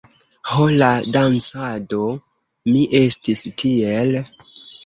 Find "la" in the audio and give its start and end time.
0.83-0.87